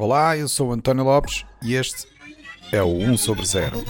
[0.00, 2.06] Olá, eu sou António Lopes e este
[2.70, 3.84] é o 1 sobre 0.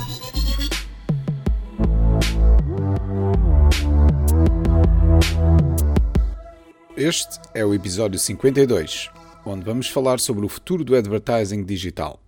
[6.97, 9.11] Este é o episódio 52,
[9.45, 12.19] onde vamos falar sobre o futuro do advertising digital.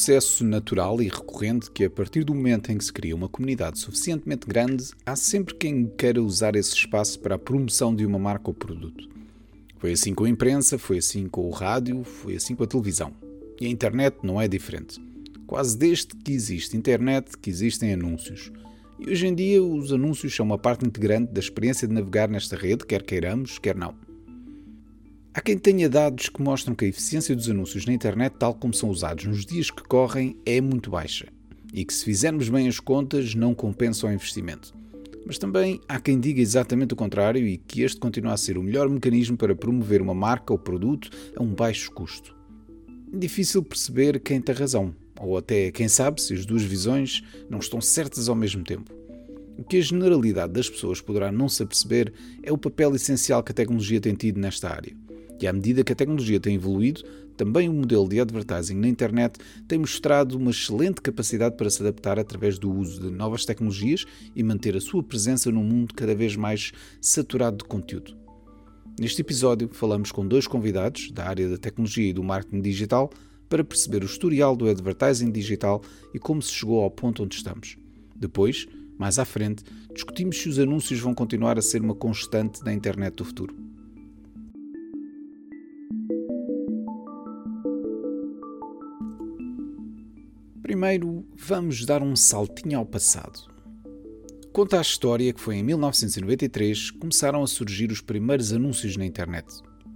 [0.00, 3.78] Processo natural e recorrente que, a partir do momento em que se cria uma comunidade
[3.78, 8.48] suficientemente grande, há sempre quem queira usar esse espaço para a promoção de uma marca
[8.48, 9.06] ou produto.
[9.76, 13.12] Foi assim com a imprensa, foi assim com o rádio, foi assim com a televisão.
[13.60, 14.98] E a internet não é diferente.
[15.46, 18.50] Quase desde que existe internet que existem anúncios.
[18.98, 22.56] E hoje em dia os anúncios são uma parte integrante da experiência de navegar nesta
[22.56, 23.94] rede, quer queiramos, quer não.
[25.32, 28.74] Há quem tenha dados que mostram que a eficiência dos anúncios na internet, tal como
[28.74, 31.28] são usados nos dias que correm, é muito baixa
[31.72, 34.74] e que, se fizermos bem as contas, não compensam o investimento.
[35.24, 38.62] Mas também há quem diga exatamente o contrário e que este continua a ser o
[38.62, 42.34] melhor mecanismo para promover uma marca ou produto a um baixo custo.
[43.12, 47.80] Difícil perceber quem tem razão, ou até quem sabe se as duas visões não estão
[47.80, 48.92] certas ao mesmo tempo.
[49.56, 53.52] O que a generalidade das pessoas poderá não se aperceber é o papel essencial que
[53.52, 54.99] a tecnologia tem tido nesta área
[55.40, 57.02] e à medida que a tecnologia tem evoluído,
[57.36, 62.18] também o modelo de advertising na internet tem mostrado uma excelente capacidade para se adaptar
[62.18, 64.04] através do uso de novas tecnologias
[64.36, 68.14] e manter a sua presença num mundo cada vez mais saturado de conteúdo.
[69.00, 73.10] Neste episódio, falamos com dois convidados da área da tecnologia e do marketing digital
[73.48, 77.78] para perceber o historial do advertising digital e como se chegou ao ponto onde estamos.
[78.14, 78.66] Depois,
[78.98, 83.14] mais à frente, discutimos se os anúncios vão continuar a ser uma constante na internet
[83.14, 83.69] do futuro.
[90.70, 93.40] Primeiro, vamos dar um saltinho ao passado.
[94.52, 99.04] Conta a história que foi em 1993 que começaram a surgir os primeiros anúncios na
[99.04, 99.48] internet.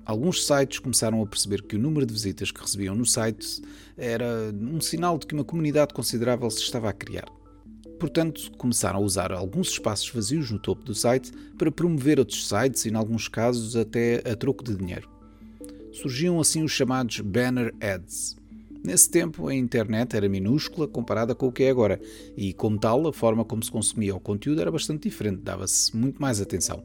[0.05, 3.63] Alguns sites começaram a perceber que o número de visitas que recebiam no site
[3.97, 7.29] era um sinal de que uma comunidade considerável se estava a criar.
[8.01, 12.85] Portanto, começaram a usar alguns espaços vazios no topo do site para promover outros sites
[12.85, 15.09] e, em alguns casos, até a troco de dinheiro.
[15.93, 18.43] Surgiam assim os chamados banner ads
[18.85, 21.99] Nesse tempo, a internet era minúscula comparada com o que é agora,
[22.37, 26.21] e, como tal, a forma como se consumia o conteúdo era bastante diferente, dava-se muito
[26.21, 26.85] mais atenção.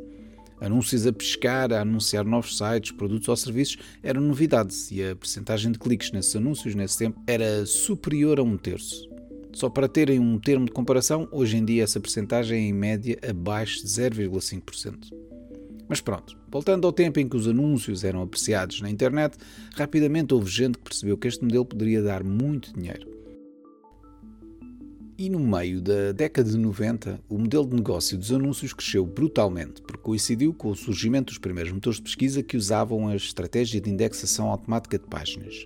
[0.61, 5.73] Anúncios a pescar, a anunciar novos sites, produtos ou serviços eram novidades e a percentagem
[5.73, 9.09] de cliques nesses anúncios nesse tempo era superior a um terço.
[9.51, 13.19] Só para terem um termo de comparação, hoje em dia essa percentagem é em média
[13.27, 15.28] abaixo de 0,5%.
[15.89, 19.35] Mas pronto, voltando ao tempo em que os anúncios eram apreciados na internet,
[19.75, 23.09] rapidamente houve gente que percebeu que este modelo poderia dar muito dinheiro.
[25.17, 29.81] E no meio da década de 90, o modelo de negócio dos anúncios cresceu brutalmente,
[29.81, 33.89] porque coincidiu com o surgimento dos primeiros motores de pesquisa que usavam a estratégia de
[33.89, 35.65] indexação automática de páginas.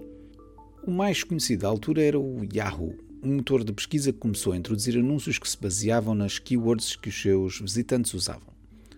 [0.87, 4.57] O mais conhecido à altura era o Yahoo, um motor de pesquisa que começou a
[4.57, 8.52] introduzir anúncios que se baseavam nas keywords que os seus visitantes usavam.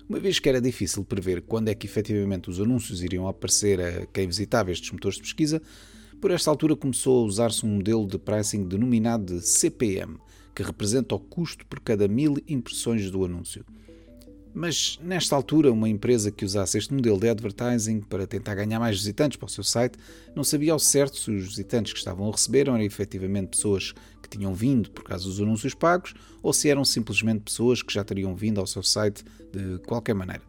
[0.08, 4.06] Uma vez que era difícil prever quando é que efetivamente os anúncios iriam aparecer a
[4.06, 5.60] quem visitava estes motores de pesquisa,
[6.22, 10.18] por esta altura começou a usar-se um modelo de pricing denominado de CPM,
[10.54, 13.66] que representa o custo por cada mil impressões do anúncio.
[14.54, 18.96] Mas nesta altura, uma empresa que usasse este modelo de advertising para tentar ganhar mais
[18.96, 19.98] visitantes para o seu site
[20.34, 23.94] não sabia ao certo se os visitantes que estavam a receber eram efetivamente pessoas
[24.28, 28.04] que tinham vindo por causa dos anúncios pagos ou se eram simplesmente pessoas que já
[28.04, 30.44] teriam vindo ao seu site de qualquer maneira.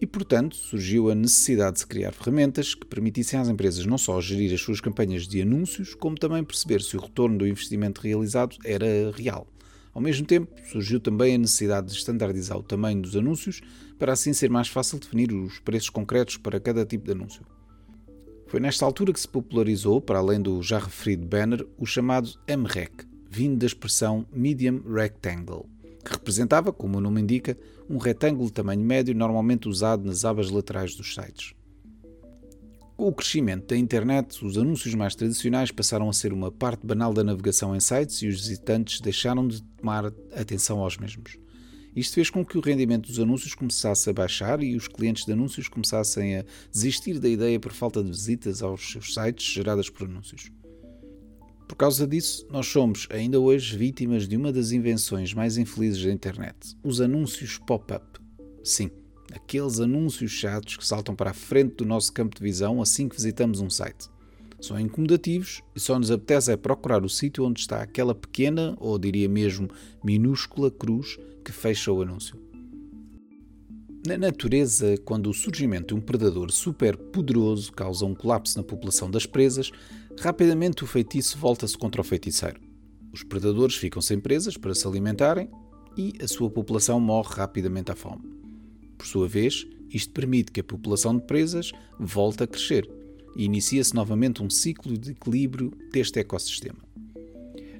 [0.00, 4.20] E, portanto, surgiu a necessidade de se criar ferramentas que permitissem às empresas não só
[4.20, 8.56] gerir as suas campanhas de anúncios, como também perceber se o retorno do investimento realizado
[8.64, 9.46] era real.
[9.92, 13.60] Ao mesmo tempo, surgiu também a necessidade de estandardizar o tamanho dos anúncios
[13.98, 17.42] para assim ser mais fácil definir os preços concretos para cada tipo de anúncio.
[18.48, 23.06] Foi nesta altura que se popularizou, para além do já referido banner, o chamado MREC,
[23.28, 25.68] vindo da expressão Medium Rectangle,
[26.02, 27.58] que representava, como o nome indica,
[27.90, 31.52] um retângulo de tamanho médio normalmente usado nas abas laterais dos sites.
[32.96, 37.12] Com o crescimento da internet, os anúncios mais tradicionais passaram a ser uma parte banal
[37.12, 41.36] da navegação em sites e os visitantes deixaram de tomar atenção aos mesmos.
[41.98, 45.32] Isto fez com que o rendimento dos anúncios começasse a baixar e os clientes de
[45.32, 50.06] anúncios começassem a desistir da ideia por falta de visitas aos seus sites geradas por
[50.06, 50.52] anúncios.
[51.66, 56.12] Por causa disso, nós somos ainda hoje vítimas de uma das invenções mais infelizes da
[56.12, 58.20] internet: os anúncios pop-up.
[58.62, 58.92] Sim,
[59.32, 63.16] aqueles anúncios chatos que saltam para a frente do nosso campo de visão assim que
[63.16, 64.08] visitamos um site.
[64.60, 68.98] São incomodativos e só nos apetece é procurar o sítio onde está aquela pequena, ou
[68.98, 69.68] diria mesmo
[70.04, 71.16] minúscula, cruz
[71.48, 72.38] que fecha o anúncio.
[74.06, 79.10] Na natureza, quando o surgimento de um predador super poderoso causa um colapso na população
[79.10, 79.70] das presas,
[80.20, 82.60] rapidamente o feitiço volta-se contra o feiticeiro.
[83.10, 85.48] Os predadores ficam sem presas para se alimentarem
[85.96, 88.28] e a sua população morre rapidamente à fome.
[88.98, 92.86] Por sua vez, isto permite que a população de presas volte a crescer
[93.34, 96.78] e inicia-se novamente um ciclo de equilíbrio deste ecossistema.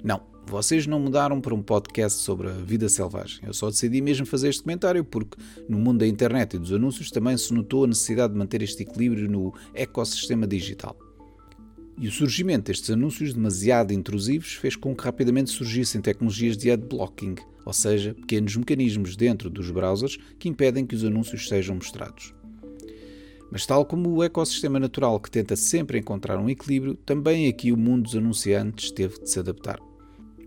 [0.03, 3.41] Não, vocês não mudaram para um podcast sobre a vida selvagem.
[3.45, 5.37] Eu só decidi mesmo fazer este comentário porque
[5.69, 8.81] no mundo da internet e dos anúncios também se notou a necessidade de manter este
[8.81, 10.97] equilíbrio no ecossistema digital.
[11.99, 17.35] E o surgimento destes anúncios demasiado intrusivos fez com que rapidamente surgissem tecnologias de adblocking,
[17.63, 22.33] ou seja, pequenos mecanismos dentro dos browsers que impedem que os anúncios sejam mostrados.
[23.51, 27.77] Mas, tal como o ecossistema natural que tenta sempre encontrar um equilíbrio, também aqui o
[27.77, 29.88] mundo dos anunciantes teve de se adaptar.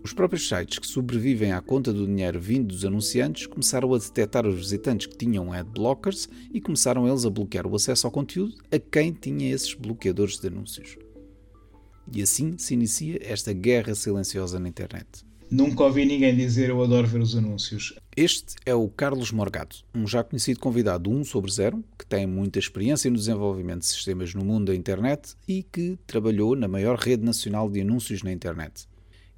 [0.03, 4.45] Os próprios sites que sobrevivem à conta do dinheiro vindo dos anunciantes começaram a detectar
[4.45, 8.77] os visitantes que tinham adblockers e começaram eles a bloquear o acesso ao conteúdo a
[8.77, 10.97] quem tinha esses bloqueadores de anúncios.
[12.11, 15.07] E assim se inicia esta guerra silenciosa na internet.
[15.49, 17.93] Nunca ouvi ninguém dizer eu adoro ver os anúncios.
[18.17, 22.59] Este é o Carlos Morgado, um já conhecido convidado 1 sobre 0, que tem muita
[22.59, 27.23] experiência no desenvolvimento de sistemas no mundo da internet e que trabalhou na maior rede
[27.23, 28.85] nacional de anúncios na internet.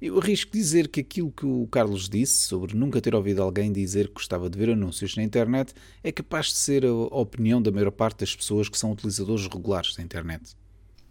[0.00, 4.08] Eu arrisco dizer que aquilo que o Carlos disse sobre nunca ter ouvido alguém dizer
[4.08, 5.72] que gostava de ver anúncios na internet
[6.04, 9.94] é capaz de ser a opinião da maior parte das pessoas que são utilizadores regulares
[9.96, 10.54] da internet.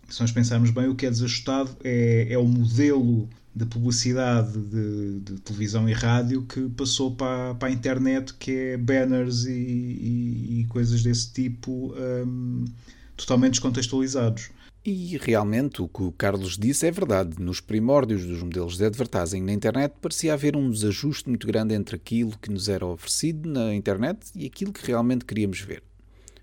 [0.08, 5.20] Se nós pensarmos bem, o que é desajustado é, é o modelo de publicidade de,
[5.22, 10.60] de, televisão e rádio que passou para, para a internet, que é banners e, e,
[10.60, 12.66] e coisas desse tipo um,
[13.16, 14.50] totalmente descontextualizados.
[14.88, 17.42] E realmente o que o Carlos disse é verdade.
[17.42, 21.96] Nos primórdios dos modelos de advertising na internet parecia haver um desajuste muito grande entre
[21.96, 25.82] aquilo que nos era oferecido na internet e aquilo que realmente queríamos ver.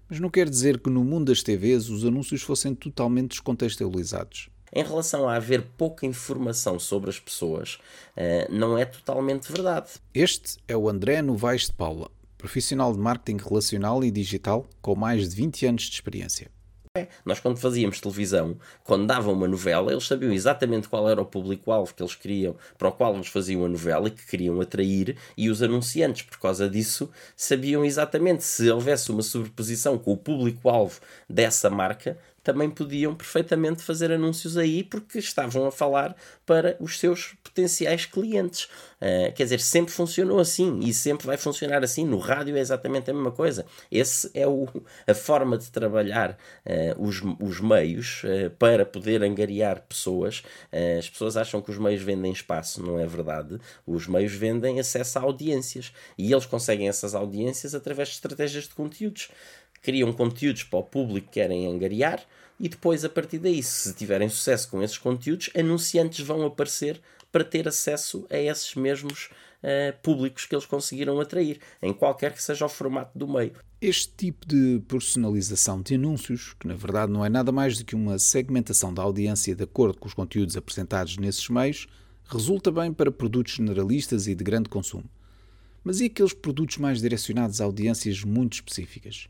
[0.08, 4.50] Mas não quer dizer que no mundo das TVs os anúncios fossem totalmente descontextualizados.
[4.74, 7.78] Em relação a haver pouca informação sobre as pessoas,
[8.16, 9.90] eh, não é totalmente verdade.
[10.12, 15.28] Este é o André Novaes de Paula, profissional de marketing relacional e digital com mais
[15.28, 16.50] de 20 anos de experiência.
[16.94, 21.24] É, nós quando fazíamos televisão, quando davam uma novela, eles sabiam exatamente qual era o
[21.24, 25.16] público-alvo que eles queriam, para o qual eles faziam a novela e que queriam atrair,
[25.34, 31.00] e os anunciantes, por causa disso, sabiam exatamente se houvesse uma sobreposição com o público-alvo
[31.26, 37.34] dessa marca, também podiam perfeitamente fazer anúncios aí porque estavam a falar para os seus
[37.42, 38.64] potenciais clientes.
[39.00, 42.04] Uh, quer dizer, sempre funcionou assim e sempre vai funcionar assim.
[42.04, 43.64] No rádio é exatamente a mesma coisa.
[43.90, 44.68] Esse é o,
[45.06, 50.42] a forma de trabalhar uh, os, os meios uh, para poder angariar pessoas.
[50.98, 53.58] as pessoas acham que os meios vendem espaço, não é verdade.
[53.86, 58.74] Os meios vendem acesso a audiências e eles conseguem essas audiências através de estratégias de
[58.74, 59.30] conteúdos
[59.82, 62.24] criam conteúdos para o público que querem angariar
[62.58, 67.00] e depois, a partir daí, se tiverem sucesso com esses conteúdos, anunciantes vão aparecer
[67.32, 69.30] para ter acesso a esses mesmos
[69.64, 73.52] uh, públicos que eles conseguiram atrair, em qualquer que seja o formato do meio.
[73.80, 77.96] Este tipo de personalização de anúncios, que na verdade não é nada mais do que
[77.96, 81.88] uma segmentação da audiência de acordo com os conteúdos apresentados nesses meios,
[82.26, 85.10] resulta bem para produtos generalistas e de grande consumo.
[85.82, 89.28] Mas e aqueles produtos mais direcionados a audiências muito específicas?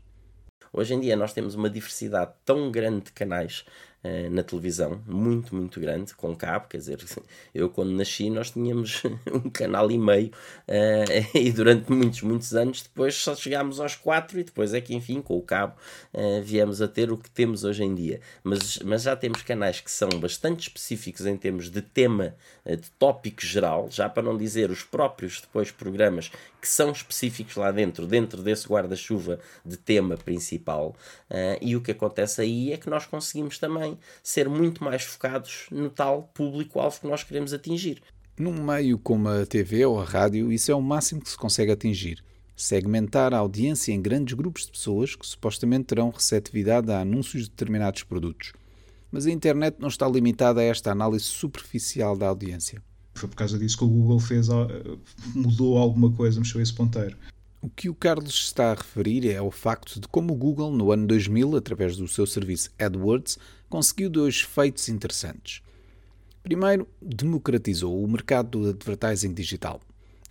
[0.75, 3.63] Hoje em dia nós temos uma diversidade tão grande de canais
[4.03, 6.97] uh, na televisão, muito, muito grande, com cabo, quer dizer,
[7.53, 10.31] eu quando nasci nós tínhamos um canal e meio
[10.67, 14.95] uh, e durante muitos, muitos anos depois só chegámos aos quatro e depois é que
[14.95, 15.75] enfim com o cabo
[16.11, 18.19] uh, viemos a ter o que temos hoje em dia.
[18.43, 23.45] Mas, mas já temos canais que são bastante específicos em termos de tema, de tópico
[23.45, 26.31] geral, já para não dizer os próprios depois programas
[26.63, 30.95] que são específicos lá dentro, dentro desse guarda-chuva de tema principal.
[31.61, 35.89] e o que acontece aí é que nós conseguimos também ser muito mais focados no
[35.89, 38.01] tal público-alvo que nós queremos atingir.
[38.39, 41.73] Num meio como a TV ou a rádio, isso é o máximo que se consegue
[41.73, 42.23] atingir.
[42.55, 47.49] Segmentar a audiência em grandes grupos de pessoas que supostamente terão receptividade a anúncios de
[47.49, 48.53] determinados produtos.
[49.11, 52.81] Mas a internet não está limitada a esta análise superficial da audiência.
[53.13, 54.47] Foi por causa disso que o Google fez,
[55.35, 57.15] mudou alguma coisa, mexeu esse ponteiro.
[57.61, 60.91] O que o Carlos está a referir é ao facto de como o Google, no
[60.91, 63.37] ano 2000, através do seu serviço AdWords,
[63.69, 65.61] conseguiu dois feitos interessantes.
[66.43, 69.79] Primeiro, democratizou o mercado do advertising digital.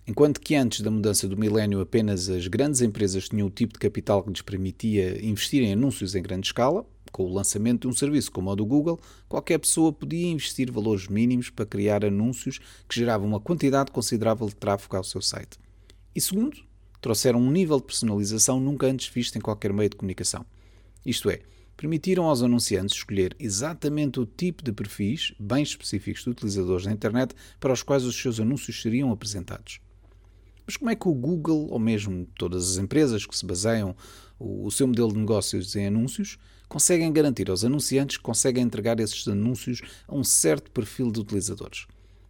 [0.05, 3.79] Enquanto que antes da mudança do milénio apenas as grandes empresas tinham o tipo de
[3.79, 7.93] capital que lhes permitia investir em anúncios em grande escala, Com o lançamento de um
[7.93, 12.95] serviço como o do Google, qualquer pessoa podia investir valores mínimos para criar anúncios que
[12.95, 15.59] geravam uma quantidade considerável de tráfego ao seu site.
[16.15, 16.57] E segundo,
[16.99, 20.43] trouxeram um nível de personalização nunca antes visto em qualquer meio de comunicação.
[21.05, 21.41] Isto é,
[21.77, 27.35] permitiram aos anunciantes escolher exatamente o tipo de perfis bem específicos de utilizadores da internet
[27.59, 29.79] para os quais os seus anúncios seriam apresentados.
[30.65, 33.95] Mas como é que o Google, ou mesmo todas as empresas que se baseiam
[34.39, 36.39] o seu modelo de negócios em anúncios,
[36.73, 41.85] conseguem garantir aos anunciantes que conseguem entregar esses anúncios a um certo perfil de utilizadores?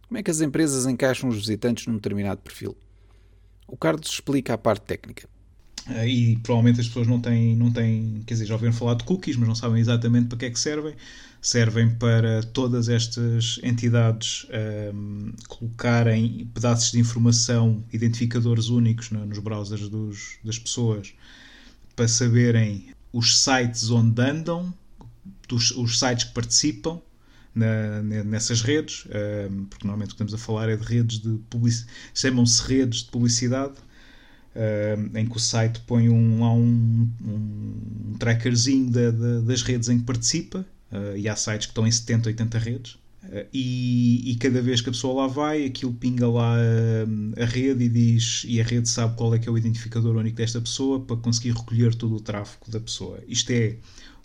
[0.06, 2.76] Como é que as empresas encaixam os visitantes num determinado perfil?
[3.66, 5.26] O Carlos explica a parte técnica.
[5.88, 9.04] Uh, e provavelmente as pessoas não têm, não têm, quer dizer, já ouviram falar de
[9.04, 10.94] cookies, mas não sabem exatamente para que é que servem.
[11.40, 19.38] Servem para todas estas entidades um, ehm, colocarem pedaços de informação, identificadores únicos no, nos
[19.38, 21.14] browsers dos, das pessoas,
[21.96, 24.74] para saberem os sites onde andam,
[25.48, 27.00] dos, os sites que participam
[27.54, 31.38] na, nessas redes, ehm, porque normalmente o que estamos a falar é de redes de
[31.48, 33.74] publicidade, chamam-se redes de publicidade
[34.56, 40.00] uh, em que o site põe um, lá um, um trackerzinho da, das redes em
[40.00, 42.98] que participa, uh, e há sites que estão em 70, 80 redes.
[43.28, 47.46] Uh, e, e, cada vez que a pessoa lá vai, aquilo pinga lá a, a,
[47.46, 50.60] rede e diz, e a rede sabe qual é que é o identificador único desta
[50.60, 53.18] pessoa para conseguir recolher todo o tráfego da pessoa.
[53.26, 53.76] Isto é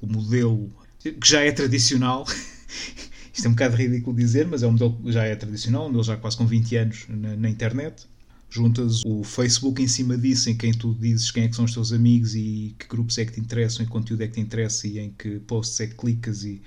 [0.01, 2.25] o modelo que já é tradicional.
[3.33, 5.87] Isto é um bocado ridículo dizer, mas é um modelo que já é tradicional, um
[5.87, 8.05] modelo já quase com 20 anos na, na internet
[8.49, 11.73] juntas o Facebook em cima disso, em quem tu dizes quem é que são os
[11.73, 14.87] teus amigos e que grupos é que te interessam, e conteúdo é que te interessa
[14.87, 16.61] e em que posts é que clicas e,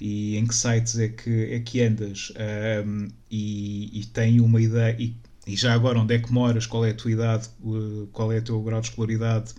[0.00, 2.32] e em que sites é que, é que andas?
[2.86, 6.84] Um, e, e tem uma ideia e, e, já agora onde é que moras, qual
[6.84, 7.48] é a tua idade,
[8.12, 9.52] qual é o teu grau de escolaridade,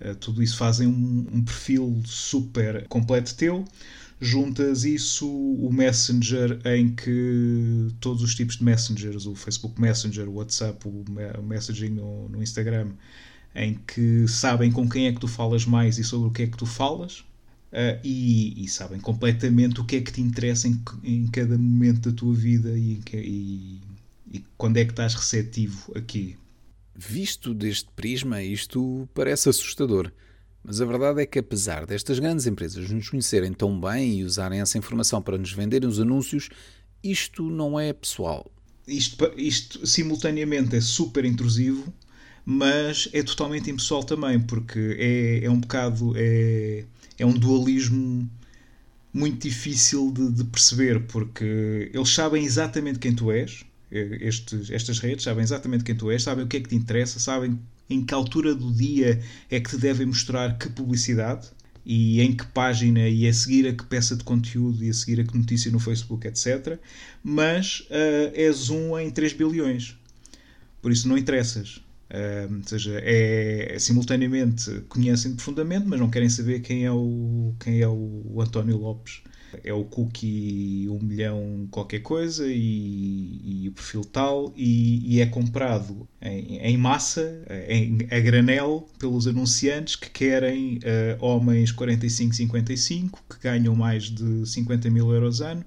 [0.00, 3.64] uh, tudo isso fazem um, um perfil super completo teu.
[4.20, 10.34] Juntas isso o Messenger em que todos os tipos de messengers, o Facebook Messenger, o
[10.34, 12.92] WhatsApp, o messaging no, no, Instagram,
[13.54, 16.46] em que sabem com quem é que tu falas mais e sobre o que é
[16.46, 17.24] que tu falas.
[17.74, 22.08] Uh, e, e, sabem completamente o que é que te interessa em, em cada momento
[22.08, 23.80] da tua vida e, e,
[24.32, 26.36] e quando é que estás receptivo aqui.
[26.94, 30.12] Visto deste prisma, isto parece assustador.
[30.62, 34.60] Mas a verdade é que, apesar destas grandes empresas nos conhecerem tão bem e usarem
[34.60, 36.50] essa informação para nos venderem os anúncios,
[37.02, 38.48] isto não é pessoal.
[38.86, 41.92] Isto, isto simultaneamente é super intrusivo,
[42.46, 46.12] mas é totalmente impessoal também, porque é, é um bocado.
[46.16, 46.84] É,
[47.18, 48.28] é um dualismo
[49.12, 55.22] muito difícil de, de, perceber, porque eles sabem exatamente quem tu és, estes, estas redes
[55.22, 58.12] sabem exatamente quem tu és, sabem o que é que te interessa, sabem em que
[58.12, 61.48] altura do dia é que te devem mostrar que publicidade
[61.84, 65.20] e em que página e a seguir a que peça de conteúdo e a seguir
[65.20, 66.78] a que notícia no Facebook, etc.
[67.22, 69.96] Mas uh, és um em 3 bilhões.
[70.80, 71.83] Por isso não interessas.
[72.50, 77.80] Ou seja, é, é, simultaneamente conhecem profundamente, mas não querem saber quem é o, quem
[77.80, 79.22] é o António Lopes.
[79.62, 85.26] É o cookie 1 milhão qualquer coisa e, e o perfil tal e, e é
[85.26, 93.38] comprado em, em massa, em, a granel, pelos anunciantes que querem uh, homens 45-55 que
[93.40, 95.64] ganham mais de 50 mil euros ano,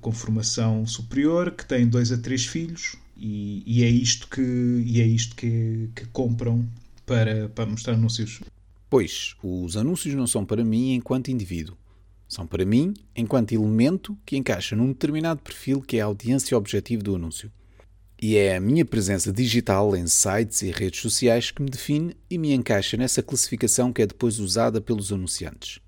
[0.00, 5.00] com formação superior, que têm dois a três filhos e, e é isto que, e
[5.00, 6.66] é isto que, que compram
[7.04, 8.40] para, para mostrar anúncios.
[8.88, 11.76] Pois, os anúncios não são para mim enquanto indivíduo
[12.28, 17.02] são para mim enquanto elemento que encaixa num determinado perfil que é a audiência objetivo
[17.02, 17.50] do anúncio.
[18.20, 22.38] E é a minha presença digital em sites e redes sociais que me define e
[22.38, 25.80] me encaixa nessa classificação que é depois usada pelos anunciantes.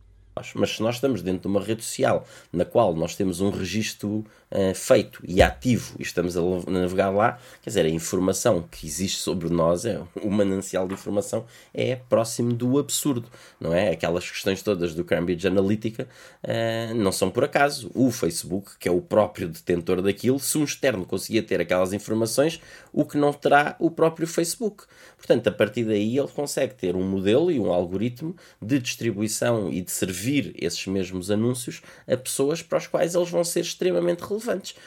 [0.54, 4.24] Mas se nós estamos dentro de uma rede social na qual nós temos um registro
[4.50, 6.40] uh, feito e ativo e estamos a
[6.70, 11.44] navegar lá, quer dizer, a informação que existe sobre nós, é, o manancial de informação,
[11.72, 13.28] é próximo do absurdo,
[13.60, 13.90] não é?
[13.90, 16.08] Aquelas questões todas do Cambridge Analytica
[16.42, 17.90] uh, não são por acaso.
[17.94, 22.60] O Facebook, que é o próprio detentor daquilo, se um externo conseguia ter aquelas informações,
[22.92, 24.84] o que não terá o próprio Facebook.
[25.16, 29.80] Portanto, a partir daí ele consegue ter um modelo e um algoritmo de distribuição e
[29.80, 34.37] de servir esses mesmos anúncios a pessoas para as quais eles vão ser extremamente relevantes.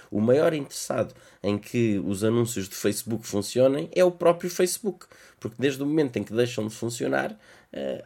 [0.10, 5.06] O maior interessado em que os anúncios de Facebook funcionem é o próprio Facebook,
[5.40, 7.38] porque desde o momento em que deixam de funcionar,
[7.74, 8.04] eh,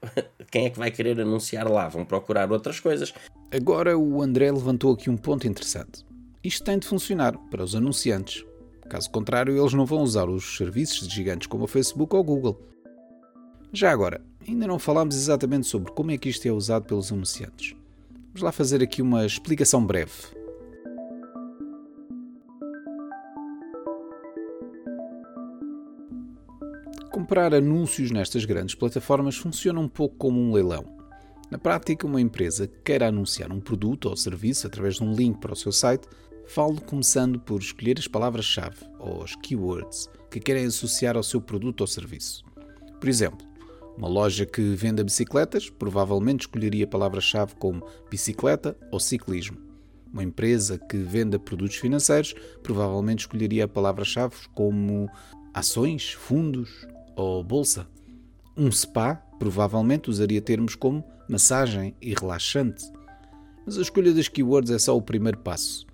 [0.50, 1.88] quem é que vai querer anunciar lá?
[1.88, 3.12] Vão procurar outras coisas.
[3.50, 6.04] Agora o André levantou aqui um ponto interessante.
[6.42, 8.44] Isto tem de funcionar para os anunciantes,
[8.88, 12.24] Caso contrário, eles não vão usar os serviços de gigantes como o Facebook ou o
[12.24, 12.58] Google.
[13.70, 17.76] Já agora, Ainda não falámos exatamente sobre como é que isto é usado pelos anunciantes.
[18.28, 20.37] Vamos lá fazer aqui uma explicação breve.
[27.28, 30.86] Comprar anúncios nestas grandes plataformas funciona um pouco como um leilão.
[31.50, 35.38] Na prática, uma empresa que queira anunciar um produto ou serviço através de um link
[35.38, 36.08] para o seu site,
[36.46, 41.82] falo começando por escolher as palavras-chave, ou as keywords, que querem associar ao seu produto
[41.82, 42.42] ou serviço.
[42.98, 43.46] Por exemplo,
[43.94, 49.58] uma loja que venda bicicletas provavelmente escolheria palavras-chave como bicicleta ou ciclismo.
[50.10, 55.10] Uma empresa que venda produtos financeiros provavelmente escolheria palavras-chave como
[55.52, 57.84] ações, fundos ou bolsa.
[58.56, 62.84] Um spa provavelmente usaria termos como massagem e relaxante.
[63.66, 65.84] Mas a escolha das keywords é só o primeiro passo.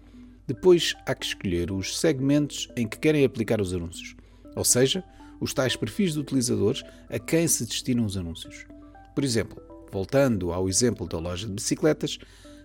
[0.46, 4.14] Depois há que escolher os segmentos em que querem aplicar os anúncios,
[4.54, 5.02] ou seja,
[5.40, 8.66] os tais perfis de utilizadores a quem se destinam os anúncios.
[9.14, 12.18] Por exemplo, voltando ao exemplo da loja de bicicletas,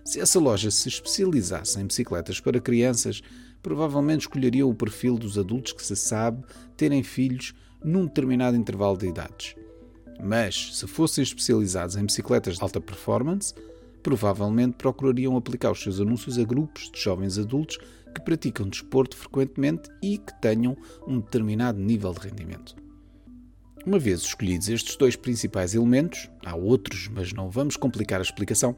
[0.04, 3.22] se essa loja se especializasse em bicicletas para crianças,
[3.62, 6.44] provavelmente escolheriam o perfil dos adultos que se sabe
[6.76, 9.54] terem filhos num determinado intervalo de idades.
[10.22, 13.54] Mas, se fossem especializados em bicicletas de alta performance,
[14.02, 17.78] provavelmente procurariam aplicar os seus anúncios a grupos de jovens adultos
[18.14, 22.74] que praticam desporto frequentemente e que tenham um determinado nível de rendimento.
[23.86, 28.76] Uma vez escolhidos estes dois principais elementos, há outros, mas não vamos complicar a explicação,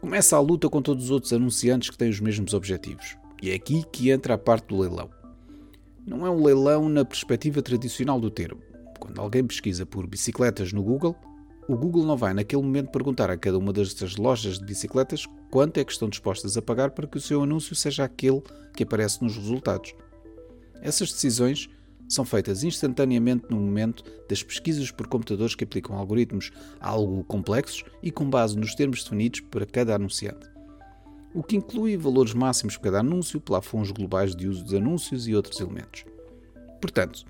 [0.00, 3.16] começa a luta com todos os outros anunciantes que têm os mesmos objetivos.
[3.42, 5.21] E é aqui que entra a parte do leilão.
[6.04, 8.60] Não é um leilão na perspectiva tradicional do termo.
[8.98, 11.16] Quando alguém pesquisa por bicicletas no Google,
[11.68, 15.78] o Google não vai naquele momento perguntar a cada uma destas lojas de bicicletas quanto
[15.78, 18.42] é que estão dispostas a pagar para que o seu anúncio seja aquele
[18.74, 19.94] que aparece nos resultados.
[20.80, 21.68] Essas decisões
[22.08, 28.10] são feitas instantaneamente no momento das pesquisas por computadores que aplicam algoritmos algo complexos e
[28.10, 30.51] com base nos termos definidos para cada anunciante.
[31.34, 35.34] O que inclui valores máximos para cada anúncio, plafons globais de uso dos anúncios e
[35.34, 36.04] outros elementos.
[36.80, 37.24] Portanto,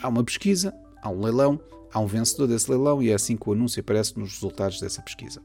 [0.00, 1.58] há uma pesquisa, há um leilão,
[1.92, 5.00] há um vencedor desse leilão e é assim que o anúncio aparece nos resultados dessa
[5.00, 5.40] pesquisa.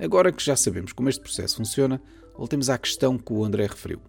[0.00, 2.02] Agora que já sabemos como este processo funciona,
[2.36, 4.00] voltemos à questão que o André referiu.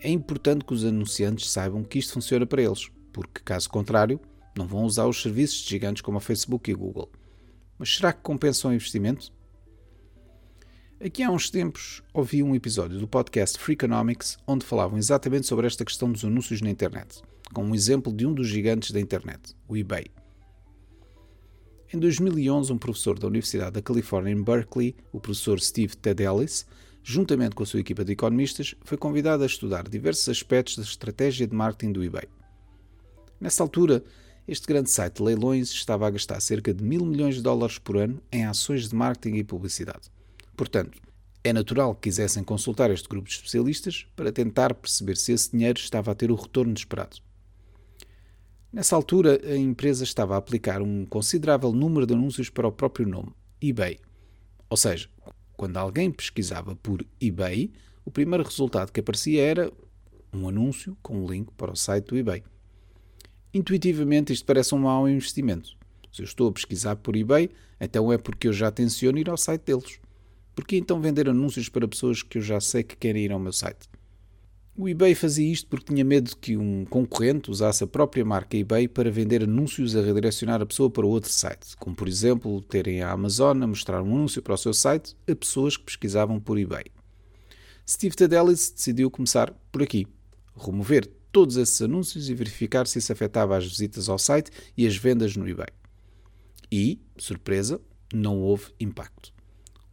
[0.00, 4.20] É importante que os anunciantes saibam que isto funciona para eles, porque, caso contrário,
[4.56, 7.10] não vão usar os serviços de gigantes como a Facebook e Google.
[7.78, 9.32] Mas será que compensa o investimento?
[11.04, 15.84] Aqui há uns tempos ouvi um episódio do podcast Freakonomics onde falavam exatamente sobre esta
[15.84, 19.76] questão dos anúncios na internet com um exemplo de um dos gigantes da internet, o
[19.76, 20.06] eBay.
[21.92, 26.66] Em 2011, um professor da Universidade da Califórnia em Berkeley, o professor Steve Tedelis,
[27.02, 31.46] juntamente com a sua equipa de economistas, foi convidado a estudar diversos aspectos da estratégia
[31.46, 32.28] de marketing do eBay.
[33.40, 34.02] Nessa altura,
[34.48, 37.96] este grande site de leilões estava a gastar cerca de mil milhões de dólares por
[37.96, 40.10] ano em ações de marketing e publicidade.
[40.56, 40.98] Portanto,
[41.44, 45.78] é natural que quisessem consultar este grupo de especialistas para tentar perceber se esse dinheiro
[45.78, 47.18] estava a ter o retorno esperado.
[48.72, 53.06] Nessa altura, a empresa estava a aplicar um considerável número de anúncios para o próprio
[53.06, 53.98] nome, eBay.
[54.68, 55.08] Ou seja,
[55.56, 57.70] quando alguém pesquisava por eBay,
[58.04, 59.72] o primeiro resultado que aparecia era
[60.32, 62.42] um anúncio com um link para o site do eBay.
[63.54, 65.76] Intuitivamente, isto parece um mau investimento.
[66.12, 69.36] Se eu estou a pesquisar por eBay, então é porque eu já tenciono ir ao
[69.36, 70.00] site deles.
[70.56, 73.38] Por que então vender anúncios para pessoas que eu já sei que querem ir ao
[73.38, 73.90] meu site?
[74.74, 78.88] O eBay fazia isto porque tinha medo que um concorrente usasse a própria marca eBay
[78.88, 83.12] para vender anúncios a redirecionar a pessoa para outro site, como por exemplo terem a
[83.12, 86.86] Amazon a mostrar um anúncio para o seu site a pessoas que pesquisavam por eBay.
[87.86, 90.06] Steve Tadelis decidiu começar por aqui,
[90.56, 94.96] remover todos esses anúncios e verificar se isso afetava as visitas ao site e as
[94.96, 95.68] vendas no eBay.
[96.72, 97.78] E, surpresa,
[98.10, 99.35] não houve impacto.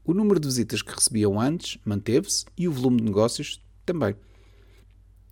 [0.06, 4.16] O número de visitas que recebiam antes manteve-se e o volume de negócios também.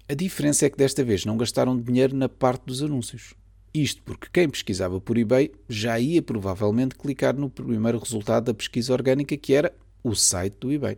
[0.08, 3.34] A diferença é que desta vez não gastaram dinheiro na parte dos anúncios.
[3.74, 8.94] Isto porque quem pesquisava por eBay já ia provavelmente clicar no primeiro resultado da pesquisa
[8.94, 10.98] orgânica que era o site do eBay.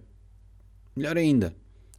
[0.96, 1.56] Melhor ainda,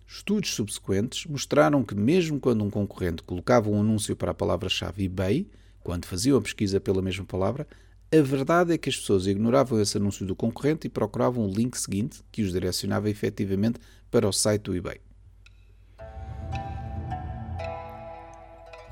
[0.06, 5.48] estudos subsequentes mostraram que, mesmo quando um concorrente colocava um anúncio para a palavra-chave eBay,
[5.82, 7.66] quando faziam a pesquisa pela mesma palavra,
[8.12, 11.76] a verdade é que as pessoas ignoravam esse anúncio do concorrente e procuravam o link
[11.76, 15.00] seguinte que os direcionava efetivamente para o site do eBay.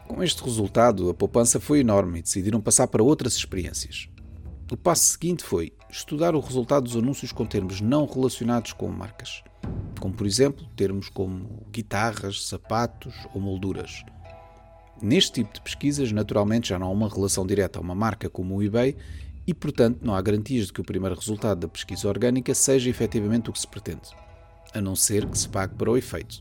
[0.08, 4.08] Com este resultado, a poupança foi enorme e decidiram passar para outras experiências.
[4.70, 9.42] O passo seguinte foi estudar o resultado dos anúncios com termos não relacionados com marcas,
[10.00, 14.02] como por exemplo termos como guitarras, sapatos ou molduras.
[15.02, 18.54] Neste tipo de pesquisas, naturalmente, já não há uma relação direta a uma marca como
[18.54, 18.96] o eBay
[19.44, 23.50] e, portanto, não há garantias de que o primeiro resultado da pesquisa orgânica seja efetivamente
[23.50, 24.10] o que se pretende,
[24.72, 26.40] a não ser que se pague para o efeito.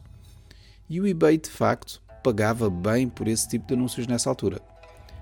[0.88, 4.62] E o eBay, de facto, pagava bem por esse tipo de anúncios nessa altura.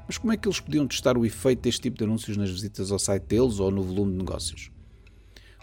[0.06, 2.92] Mas como é que eles podiam testar o efeito deste tipo de anúncios nas visitas
[2.92, 4.70] ao site deles ou no volume de negócios?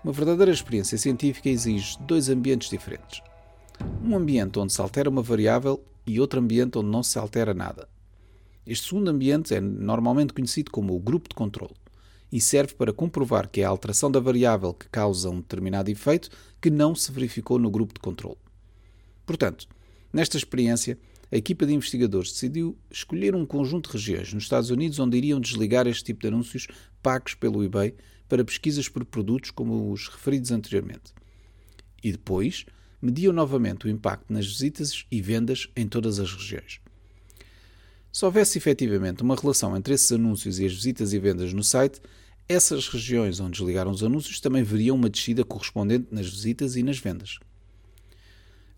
[0.03, 3.21] Uma verdadeira experiência científica exige dois ambientes diferentes.
[4.03, 7.89] Um ambiente onde se altera uma variável e outro ambiente onde não se altera nada.
[8.67, 11.75] Este segundo ambiente é normalmente conhecido como o grupo de controle
[12.31, 16.29] e serve para comprovar que é a alteração da variável que causa um determinado efeito
[16.61, 18.39] que não se verificou no grupo de controle.
[19.25, 19.69] Portanto,
[20.13, 20.99] nesta experiência,
[21.31, 25.41] a equipa de investigadores decidiu escolher um conjunto de regiões nos Estados Unidos onde iriam
[25.41, 26.69] desligar este tipo de anúncios
[27.03, 27.95] pagos pelo eBay
[28.29, 31.13] para pesquisas por produtos como os referidos anteriormente.
[32.03, 32.67] E depois
[33.07, 36.81] mediam novamente o impacto nas visitas e vendas em todas as regiões.
[38.13, 42.01] Se houvesse efetivamente uma relação entre esses anúncios e as visitas e vendas no site,
[42.49, 46.99] essas regiões onde desligaram os anúncios também veriam uma descida correspondente nas visitas e nas
[46.99, 47.39] vendas.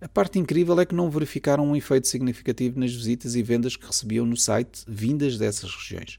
[0.01, 3.87] A parte incrível é que não verificaram um efeito significativo nas visitas e vendas que
[3.87, 6.19] recebiam no site vindas dessas regiões.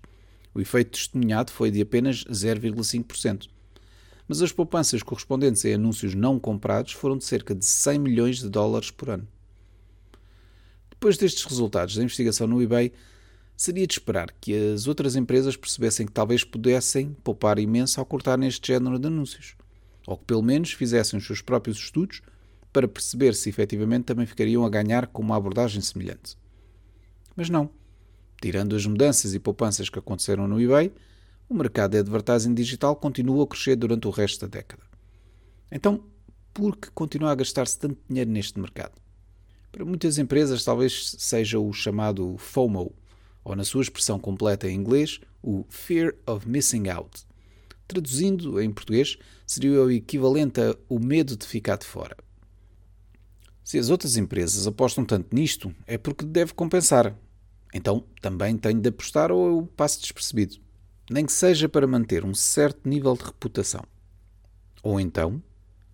[0.54, 3.48] O efeito testemunhado foi de apenas 0,5%.
[4.30, 8.48] Mas as poupanças correspondentes a anúncios não comprados foram de cerca de 100 milhões de
[8.48, 9.28] dólares por ano.
[10.92, 12.94] Depois destes resultados da investigação no eBay,
[13.58, 18.38] seria de esperar que as outras empresas percebessem que talvez pudessem poupar imenso ao cortar
[18.38, 19.56] neste género de anúncios,
[20.06, 22.22] ou que pelo menos fizessem os seus próprios estudos
[22.72, 26.38] para perceber se efetivamente também ficariam a ganhar com uma abordagem semelhante.
[27.36, 27.68] Mas não.
[28.40, 30.94] Tirando as mudanças e poupanças que aconteceram no eBay,
[31.50, 34.84] o mercado de advertising digital continua a crescer durante o resto da década.
[35.72, 36.04] Então,
[36.54, 38.94] por que continuar a gastar-se tanto dinheiro neste mercado?
[39.72, 42.94] Para muitas empresas, talvez seja o chamado FOMO,
[43.44, 47.26] ou na sua expressão completa em inglês, o Fear of Missing Out.
[47.88, 52.16] Traduzindo em português, seria o equivalente a o medo de ficar de fora.
[53.64, 57.16] Se as outras empresas apostam tanto nisto, é porque deve compensar.
[57.74, 60.69] Então também tenho de apostar ou eu passo despercebido.
[61.10, 63.84] Nem que seja para manter um certo nível de reputação.
[64.84, 65.42] Ou então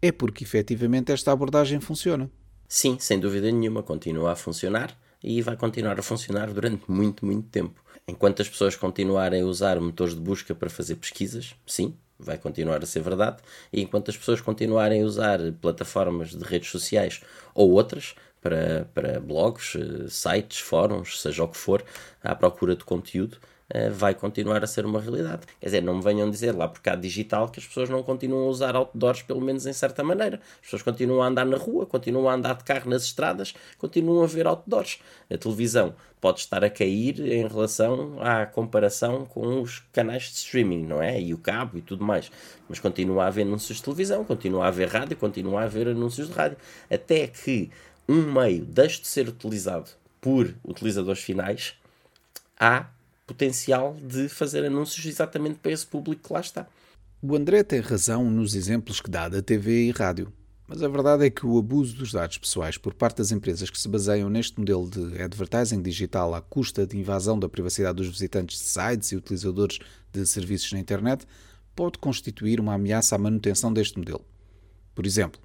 [0.02, 2.30] é porque efetivamente esta abordagem funciona.
[2.68, 7.48] Sim, sem dúvida nenhuma, continua a funcionar e vai continuar a funcionar durante muito, muito
[7.48, 7.82] tempo.
[8.08, 12.84] Enquanto as pessoas continuarem a usar motores de busca para fazer pesquisas, sim, vai continuar
[12.84, 13.38] a ser verdade,
[13.74, 17.22] e enquanto as pessoas continuarem a usar plataformas de redes sociais
[17.54, 21.84] ou outras para, para blogs, eh, sites, fóruns, seja o que for,
[22.24, 23.38] à procura de conteúdo,
[23.92, 25.48] vai continuar a ser uma realidade.
[25.60, 28.46] Quer dizer, não me venham dizer lá por cá digital que as pessoas não continuam
[28.46, 30.40] a usar outdoors, pelo menos em certa maneira.
[30.56, 34.24] As pessoas continuam a andar na rua, continuam a andar de carro nas estradas, continuam
[34.24, 35.00] a ver outdoors.
[35.32, 40.84] A televisão pode estar a cair em relação à comparação com os canais de streaming,
[40.84, 41.20] não é?
[41.20, 42.32] E o cabo e tudo mais.
[42.68, 46.28] Mas continua a haver anúncios de televisão, continua a haver rádio, continua a haver anúncios
[46.28, 46.58] de rádio.
[46.90, 47.70] Até que
[48.08, 51.76] um meio deixe de ser utilizado por utilizadores finais,
[52.60, 52.88] há
[53.26, 56.68] potencial de fazer anúncios exatamente para esse público que lá está.
[57.22, 60.32] O André tem razão nos exemplos que dá da TV e rádio,
[60.68, 63.80] mas a verdade é que o abuso dos dados pessoais por parte das empresas que
[63.80, 68.60] se baseiam neste modelo de advertising digital à custa de invasão da privacidade dos visitantes
[68.60, 69.80] de sites e utilizadores
[70.12, 71.26] de serviços na internet
[71.76, 74.26] pode constituir uma ameaça à manutenção deste modelo.
[74.94, 75.42] Por exemplo,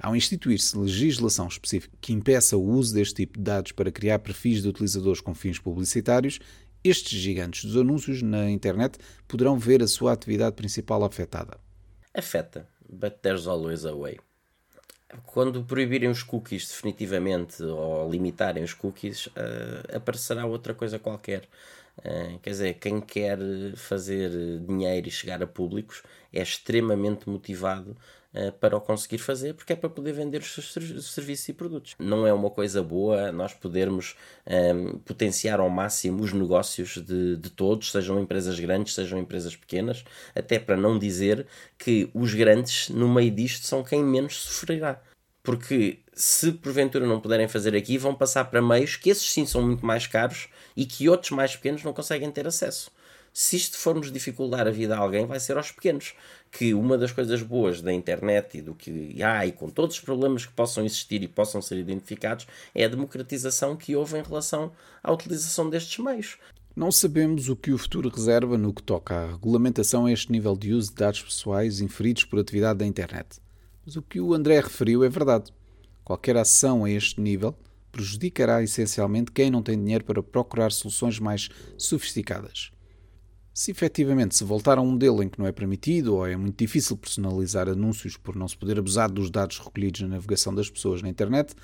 [0.00, 4.62] ao instituir-se legislação específica que impeça o uso deste tipo de dados para criar perfis
[4.62, 6.38] de utilizadores com fins publicitários,
[6.84, 11.58] estes gigantes dos anúncios na internet poderão ver a sua atividade principal afetada.
[12.14, 14.18] Afeta, but there's always a way.
[15.24, 21.48] Quando proibirem os cookies definitivamente ou limitarem os cookies, uh, aparecerá outra coisa qualquer.
[21.98, 23.38] Uh, quer dizer, quem quer
[23.74, 27.96] fazer dinheiro e chegar a públicos é extremamente motivado
[28.60, 31.94] para o conseguir fazer, porque é para poder vender os seus serviços e produtos.
[31.98, 37.36] Não é uma coisa boa nós podermos um, ehm, potenciar ao máximo os negócios de,
[37.36, 41.46] de todos, sejam empresas grandes, sejam empresas pequenas, até para não dizer
[41.78, 45.00] que os grandes, no meio disto, são quem menos sofrerá.
[45.42, 49.62] Porque se porventura não puderem fazer aqui, vão passar para meios que esses sim são
[49.62, 52.90] muito mais caros e que outros mais pequenos não conseguem ter acesso.
[53.32, 56.14] Se isto formos dificultar a vida a alguém, vai ser aos pequenos.
[56.50, 60.00] Que uma das coisas boas da internet e do que há, e com todos os
[60.00, 64.72] problemas que possam existir e possam ser identificados, é a democratização que houve em relação
[65.02, 66.38] à utilização destes meios.
[66.74, 70.56] Não sabemos o que o futuro reserva no que toca à regulamentação a este nível
[70.56, 73.40] de uso de dados pessoais inferidos por atividade da internet.
[73.84, 75.52] Mas o que o André referiu é verdade.
[76.04, 77.54] Qualquer ação a este nível
[77.90, 82.70] prejudicará essencialmente quem não tem dinheiro para procurar soluções mais sofisticadas.
[83.58, 86.56] Se efetivamente se voltar a um modelo em que não é permitido ou é muito
[86.56, 91.02] difícil personalizar anúncios por não se poder abusar dos dados recolhidos na navegação das pessoas
[91.02, 91.56] na internet,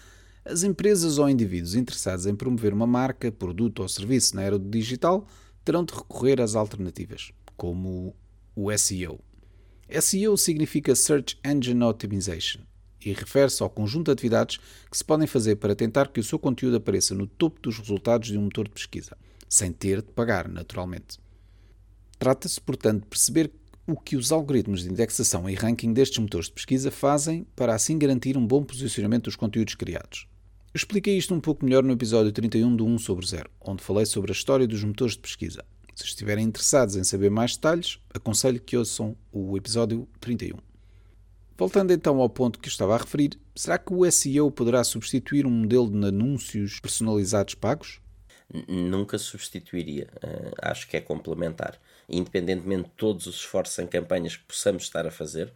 [0.45, 4.69] as empresas ou indivíduos interessados em promover uma marca, produto ou serviço na era do
[4.69, 5.25] digital
[5.65, 8.13] terão de recorrer às alternativas, como
[8.57, 9.21] o SEO.
[9.89, 12.63] SEO significa Search Engine Optimization
[13.07, 14.59] e refere-se ao conjunto de atividades
[14.91, 18.31] que se podem fazer para tentar que o seu conteúdo apareça no topo dos resultados
[18.31, 19.17] de um motor de pesquisa,
[19.49, 21.23] sem ter de pagar, naturalmente.
[22.25, 23.53] Trata-se, portanto, de perceber
[23.87, 27.99] o que os algoritmos de indexação e ranking destes motores de pesquisa fazem para assim
[27.99, 30.27] garantir um bom posicionamento dos conteúdos criados.
[30.73, 34.07] Eu expliquei isto um pouco melhor no episódio 31 do 1 sobre 0, onde falei
[34.07, 35.63] sobre a história dos motores de pesquisa.
[35.95, 40.57] Se estiverem interessados em saber mais detalhes, aconselho que ouçam o episódio 31.
[41.59, 45.51] Voltando então ao ponto que estava a referir, será que o SEO poderá substituir um
[45.51, 48.01] modelo de anúncios personalizados pagos?
[48.67, 50.09] Nunca substituiria.
[50.17, 51.79] Uh, acho que é complementar.
[52.09, 55.53] Independentemente de todos os esforços em campanhas que possamos estar a fazer,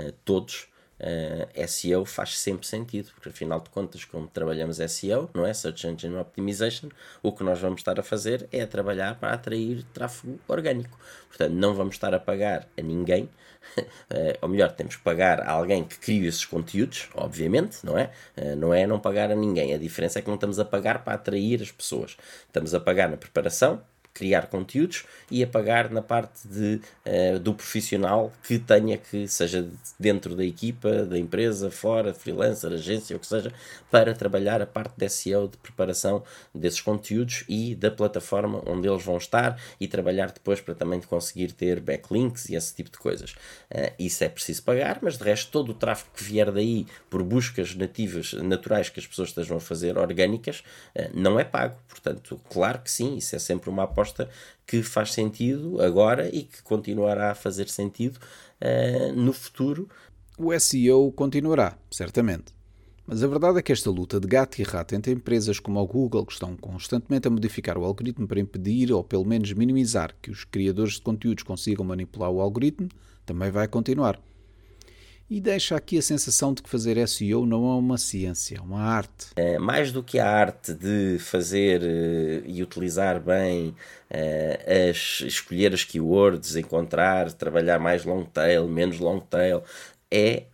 [0.00, 0.68] uh, todos,
[1.00, 5.54] uh, eh, SEO faz sempre sentido, porque afinal de contas, como trabalhamos SEO, não é?
[5.54, 6.88] Search Engine Optimization,
[7.22, 10.98] o que nós vamos estar a fazer é trabalhar para atrair tráfego orgânico.
[11.28, 15.50] Portanto, não vamos estar a pagar a ninguém, uh, ou melhor, temos que pagar a
[15.50, 18.10] alguém que cria esses conteúdos, obviamente, não é?
[18.36, 19.74] Uh, não é não pagar a ninguém.
[19.74, 22.16] A diferença é que não estamos a pagar para atrair as pessoas.
[22.46, 23.82] Estamos a pagar na preparação,
[24.18, 29.68] criar conteúdos e a pagar na parte de, uh, do profissional que tenha que, seja
[29.98, 33.52] dentro da equipa, da empresa, fora, freelancer, agência, o que seja,
[33.90, 39.04] para trabalhar a parte de SEO, de preparação desses conteúdos e da plataforma onde eles
[39.04, 43.32] vão estar e trabalhar depois para também conseguir ter backlinks e esse tipo de coisas.
[43.70, 47.22] Uh, isso é preciso pagar, mas de resto todo o tráfego que vier daí por
[47.22, 50.64] buscas nativas, naturais que as pessoas estejam a fazer, orgânicas,
[50.96, 51.76] uh, não é pago.
[51.88, 54.07] Portanto, claro que sim, isso é sempre uma aposta
[54.66, 58.18] que faz sentido agora e que continuará a fazer sentido
[58.60, 59.88] uh, no futuro.
[60.38, 62.58] O SEO continuará, certamente.
[63.06, 65.84] Mas a verdade é que esta luta de gato e rato entre empresas como a
[65.84, 70.30] Google, que estão constantemente a modificar o algoritmo para impedir ou pelo menos minimizar que
[70.30, 72.88] os criadores de conteúdos consigam manipular o algoritmo,
[73.24, 74.20] também vai continuar
[75.30, 78.80] e deixa aqui a sensação de que fazer SEO não é uma ciência, é uma
[78.80, 79.26] arte.
[79.36, 83.68] É, mais do que a arte de fazer uh, e utilizar bem
[84.10, 89.62] uh, as, escolher as keywords, encontrar, trabalhar mais long tail, menos long tail,
[90.10, 90.44] é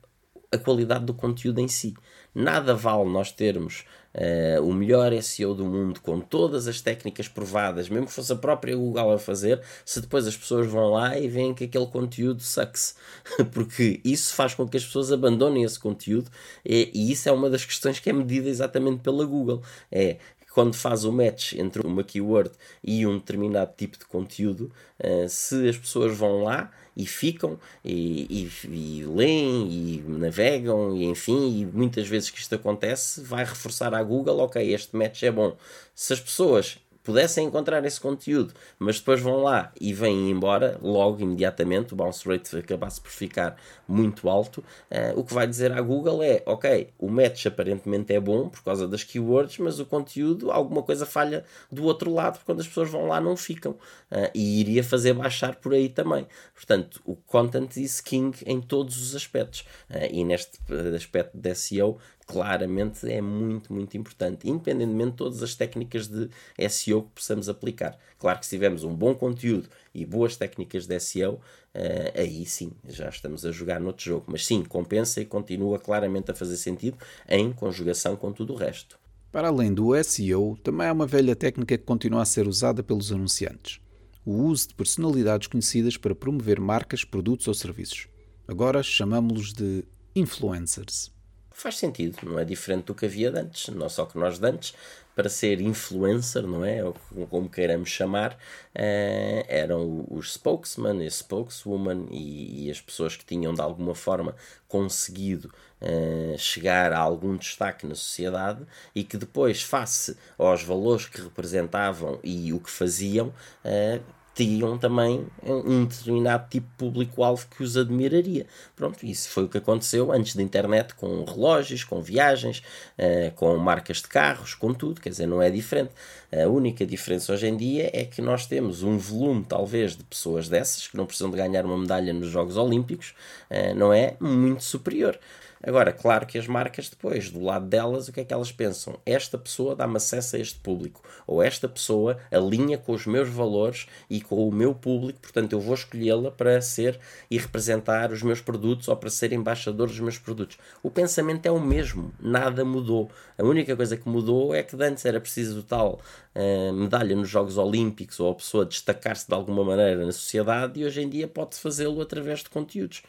[0.51, 1.95] a qualidade do conteúdo em si.
[2.35, 7.89] Nada vale nós termos uh, o melhor SEO do mundo com todas as técnicas provadas,
[7.89, 11.29] mesmo que fosse a própria Google a fazer, se depois as pessoas vão lá e
[11.29, 12.97] veem que aquele conteúdo sucks.
[13.53, 16.31] Porque isso faz com que as pessoas abandonem esse conteúdo
[16.65, 19.63] e, e isso é uma das questões que é medida exatamente pela Google.
[19.91, 20.17] É
[20.55, 25.69] quando faz o match entre uma keyword e um determinado tipo de conteúdo, uh, se
[25.69, 31.67] as pessoas vão lá e ficam e, e, e, leem e navegam e enfim, e
[31.67, 35.57] muitas vezes que isto acontece, vai reforçar à Google, ok, este match é bom.
[35.95, 41.21] Se as pessoas pudessem encontrar esse conteúdo, mas depois vão lá e vêm embora logo
[41.21, 45.81] imediatamente, o bounce rate acabasse por ficar muito alto, uh, o que vai dizer à
[45.83, 50.51] Google é, ok, o match aparentemente é bom por causa das keywords, mas o conteúdo,
[50.51, 54.31] alguma coisa falha do outro lado, porque quando as pessoas vão lá não ficam, uh,
[54.35, 56.27] e iria fazer baixar por aí também.
[56.55, 60.59] Portanto, o content is king em todos os aspectos, uh, e neste
[60.97, 66.29] aspecto de SEO claramente é muito, muito importante, independentemente de todas as técnicas de
[66.69, 67.99] SEO que possamos aplicar.
[68.19, 71.41] Claro que se tivermos um bom conteúdo e boas técnicas de SEO, uh,
[71.75, 74.25] eh, aí sim, já estamos a jogar noutro jogo.
[74.29, 76.97] Mas sim, compensa e continua claramente a fazer sentido
[77.29, 78.99] em conjugação com tudo o resto.
[79.31, 83.13] Para além do SEO, também há uma velha técnica que continua a ser usada pelos
[83.13, 83.81] anunciantes:
[84.25, 88.09] o uso de personalidades conhecidas para promover marcas, produtos ou serviços.
[88.49, 89.85] Agora chamamos-los de
[90.15, 91.14] influencers
[91.55, 93.69] faz sentido, não é diferente do que havia de antes.
[93.69, 94.75] Não só que nós de antes,
[95.15, 96.85] para ser influencer, não é?
[96.85, 96.95] Ou
[97.31, 103.55] como queiramos chamar, uh, eram os spokesman e spokeswoman e, e, as pessoas que tinham
[103.55, 104.35] de alguma forma
[104.67, 111.21] conseguido uh, chegar a algum destaque na sociedade e que depois, face aos valores que
[111.21, 114.03] representavam e o que faziam, uh,
[114.35, 118.47] tinham também um determinado tipo de público-alvo que os admiraria.
[118.75, 122.63] Pronto, isso foi o que aconteceu antes da internet, com relógios, com viagens,
[122.99, 125.93] uh, com marcas de carros, com tudo, quer dizer, não é diferente.
[126.33, 130.49] A única diferença hoje em dia é que nós temos um volume, talvez, de pessoas
[130.49, 133.15] dessas, que não precisam de ganhar uma medalha nos Jogos Olímpicos,
[133.51, 134.17] uh, não é?
[134.21, 135.19] Muito superior.
[135.67, 138.99] Agora, claro que as marcas depois, do lado delas, o que é que elas pensam?
[139.07, 143.87] Esta pessoa dá-me acesso a este público, ou esta pessoa alinha com os meus valores
[144.11, 147.01] e com o meu público, portanto eu vou escolhê-la para ser
[147.31, 150.59] e representar os meus produtos ou para ser embaixador dos meus produtos.
[150.83, 153.11] O pensamento é o mesmo, nada mudou.
[153.39, 155.99] A única coisa que mudou é que antes era preciso tal
[156.35, 160.85] uh, medalha nos Jogos Olímpicos ou a pessoa destacar-se de alguma maneira na sociedade e
[160.85, 163.03] hoje em dia pode fazê-lo através de conteúdos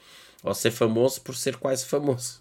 [0.45, 2.37] ou ser famoso por ser quase famoso.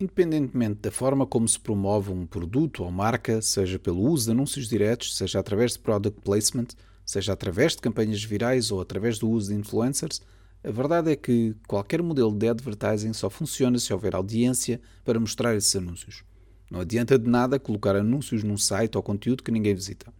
[0.00, 4.68] Independentemente da forma como se promove um produto ou marca, seja pelo uso de anúncios
[4.68, 6.66] diretos, seja através de product placement,
[7.06, 10.20] seja através de campanhas virais ou através do uso de influencers,
[10.64, 15.54] a verdade é que qualquer modelo de advertising só funciona se houver audiência para mostrar
[15.54, 16.24] esses anúncios.
[16.68, 20.12] Não adianta de nada colocar anúncios num site ou conteúdo que ninguém visita.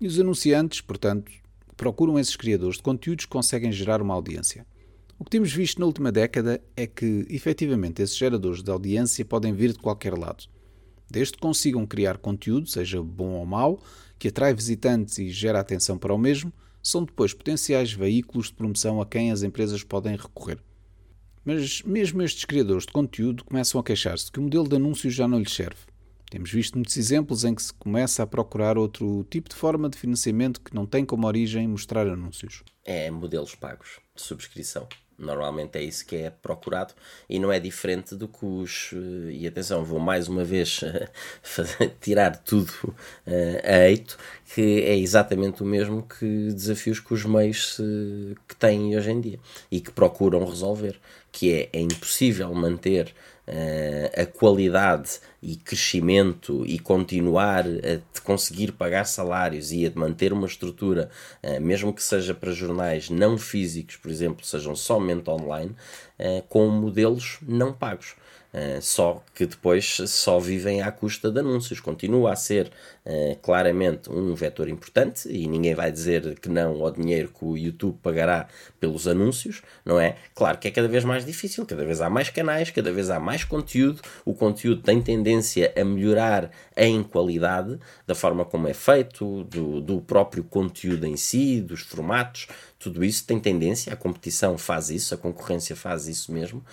[0.00, 1.30] E os anunciantes, portanto,
[1.76, 4.66] procuram esses criadores de conteúdos que conseguem gerar uma audiência.
[5.20, 9.52] O que temos visto na última década é que, efetivamente, esses geradores de audiência podem
[9.52, 10.46] vir de qualquer lado.
[11.10, 13.82] Desde que consigam criar conteúdo, seja bom ou mau,
[14.18, 16.50] que atrai visitantes e gera atenção para o mesmo,
[16.82, 20.58] são depois potenciais veículos de promoção a quem as empresas podem recorrer.
[21.44, 25.28] Mas mesmo estes criadores de conteúdo começam a queixar-se que o modelo de anúncios já
[25.28, 25.80] não lhes serve.
[26.30, 29.98] Temos visto muitos exemplos em que se começa a procurar outro tipo de forma de
[29.98, 32.62] financiamento que não tem como origem mostrar anúncios.
[32.86, 34.88] É modelos pagos de subscrição.
[35.20, 36.94] Normalmente é isso que é procurado
[37.28, 38.90] e não é diferente do que os.
[38.94, 40.80] Eh, e atenção, vou mais uma vez
[42.00, 44.18] tirar tudo uh, a eito,
[44.52, 49.20] que é exatamente o mesmo que desafios que os meios uh, que têm hoje em
[49.20, 49.38] dia
[49.70, 50.98] e que procuram resolver,
[51.30, 53.14] que é, é impossível manter
[53.46, 60.48] uh, a qualidade e crescimento e continuar a conseguir pagar salários e a manter uma
[60.48, 61.10] estrutura,
[61.44, 65.76] uh, mesmo que seja para jornais não físicos, por exemplo, sejam somente online,
[66.18, 68.16] uh, com modelos não pagos.
[68.52, 71.78] Uh, só que depois só vivem à custa de anúncios.
[71.78, 72.70] Continua a ser
[73.06, 77.56] uh, claramente um vetor importante e ninguém vai dizer que não ao dinheiro que o
[77.56, 78.48] YouTube pagará
[78.80, 80.16] pelos anúncios, não é?
[80.34, 83.20] Claro que é cada vez mais difícil, cada vez há mais canais, cada vez há
[83.20, 84.02] mais conteúdo.
[84.24, 90.00] O conteúdo tem tendência a melhorar em qualidade, da forma como é feito, do, do
[90.00, 92.48] próprio conteúdo em si, dos formatos.
[92.80, 96.64] Tudo isso tem tendência, a competição faz isso, a concorrência faz isso mesmo,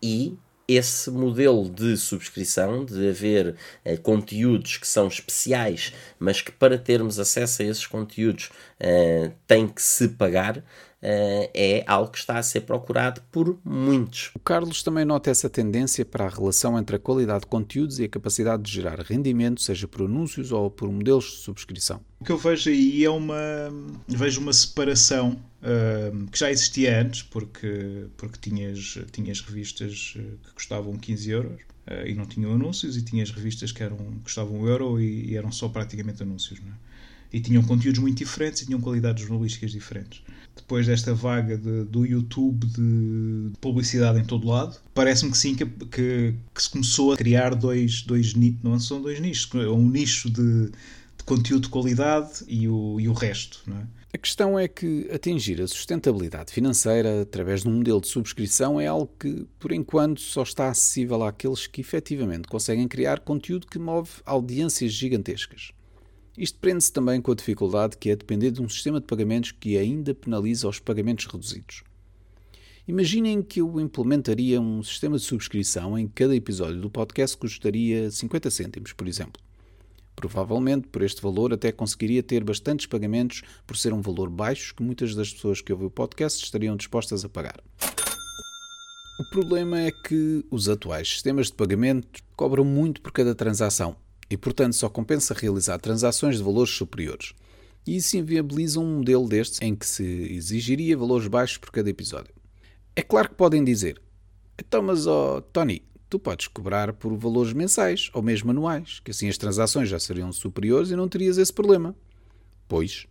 [0.00, 6.76] e esse modelo de subscrição, de haver eh, conteúdos que são especiais, mas que para
[6.76, 10.62] termos acesso a esses conteúdos eh, tem que se pagar,
[11.00, 14.30] é algo que está a ser procurado por muitos.
[14.34, 18.04] O Carlos também nota essa tendência para a relação entre a qualidade de conteúdos e
[18.04, 22.00] a capacidade de gerar rendimento, seja por anúncios ou por modelos de subscrição.
[22.20, 23.36] O que eu vejo aí é uma
[24.08, 30.54] vejo uma separação uh, que já existia antes, porque, porque tinhas, tinhas revistas eh, que
[30.54, 34.66] custavam 15 euros uh, e não tinham anúncios, e tinhas revistas que eram, custavam 1
[34.66, 36.60] euro e, e eram só praticamente anúncios.
[36.60, 36.76] Não é?
[37.32, 40.22] E tinham conteúdos muito diferentes e tinham qualidades jornalísticas diferentes
[40.58, 45.54] depois desta vaga de, do YouTube de, de, publicidade em todo lado, parece-me que sim,
[45.54, 49.68] que, que, que, se começou a criar dois, dois nichos, não são dois nichos, é
[49.68, 53.62] um nicho de, de conteúdo de qualidade e o, e o resto.
[53.66, 53.86] Não é?
[54.12, 58.86] A questão é que atingir a sustentabilidade financeira através de um modelo de subscrição é
[58.86, 64.10] algo que, por enquanto, só está acessível àqueles que efetivamente conseguem criar conteúdo que move
[64.24, 65.72] audiências gigantescas.
[66.38, 69.76] Isto prende-se também com a dificuldade que é depender de um sistema de pagamentos que
[69.76, 71.82] ainda penaliza os pagamentos reduzidos.
[72.86, 78.52] Imaginem que eu implementaria um sistema de subscrição em cada episódio do podcast custaria 50
[78.52, 79.42] cêntimos, por exemplo.
[80.14, 84.82] Provavelmente, por este valor, até conseguiria ter bastantes pagamentos por ser um valor baixo que
[84.82, 87.60] muitas das pessoas que ouvem o podcast estariam dispostas a pagar.
[89.20, 93.96] O problema é que os atuais sistemas de pagamento cobram muito por cada transação
[94.30, 97.32] e, portanto, só compensa realizar transações de valores superiores.
[97.86, 102.34] E isso inviabiliza um modelo destes em que se exigiria valores baixos por cada episódio.
[102.94, 104.00] É claro que podem dizer:
[104.58, 109.28] então, mas, oh, Tony, tu podes cobrar por valores mensais ou mesmo anuais, que assim
[109.28, 111.94] as transações já seriam superiores e não terias esse problema.
[112.66, 113.06] Pois,